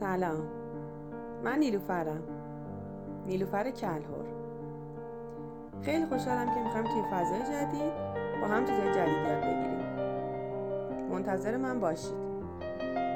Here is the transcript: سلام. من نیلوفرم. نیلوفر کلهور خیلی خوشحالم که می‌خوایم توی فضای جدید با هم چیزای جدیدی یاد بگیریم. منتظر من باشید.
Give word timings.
سلام. 0.00 0.42
من 1.44 1.58
نیلوفرم. 1.58 2.22
نیلوفر 3.26 3.70
کلهور 3.70 4.24
خیلی 5.82 6.06
خوشحالم 6.06 6.54
که 6.54 6.60
می‌خوایم 6.60 6.86
توی 6.86 7.02
فضای 7.12 7.42
جدید 7.42 7.92
با 8.40 8.46
هم 8.46 8.64
چیزای 8.64 8.94
جدیدی 8.94 9.28
یاد 9.28 9.40
بگیریم. 9.40 9.78
منتظر 11.10 11.56
من 11.56 11.80
باشید. 11.80 12.35